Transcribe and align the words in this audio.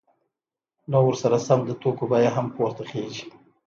نو 0.89 0.97
ورسره 1.07 1.37
سم 1.47 1.59
د 1.65 1.71
توکو 1.81 2.05
بیه 2.11 2.31
هم 2.35 2.47
پورته 2.55 2.83
خیژي 2.89 3.25